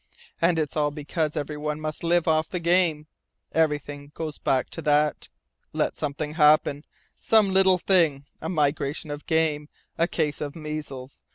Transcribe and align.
And 0.41 0.57
it's 0.57 0.75
all 0.75 0.89
because 0.89 1.37
everyone 1.37 1.79
must 1.79 2.03
live 2.03 2.27
off 2.27 2.49
the 2.49 2.59
game. 2.59 3.05
Everything 3.51 4.09
goes 4.15 4.39
back 4.39 4.71
to 4.71 4.81
that. 4.81 5.29
Let 5.73 5.95
something 5.95 6.33
happen, 6.33 6.85
some 7.13 7.51
little 7.53 7.77
thing 7.77 8.25
a 8.41 8.49
migration 8.49 9.11
of 9.11 9.27
game, 9.27 9.69
a 9.99 10.07
case 10.07 10.41
of 10.41 10.55
measles. 10.55 11.21